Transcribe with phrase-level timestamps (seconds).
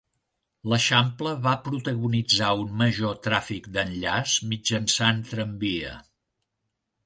[0.71, 5.97] L'eixample va protagonitzar un major tràfic d'enllaç mitjançant tramvia.